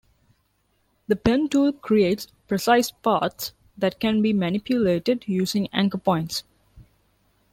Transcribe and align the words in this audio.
The 1.09 1.15
pen 1.15 1.47
tool 1.47 1.73
creates 1.73 2.27
precise 2.47 2.89
paths 2.89 3.53
that 3.77 3.99
can 3.99 4.23
be 4.23 4.33
manipulated 4.33 5.25
using 5.27 5.67
anchor 5.71 5.99
points. 5.99 6.43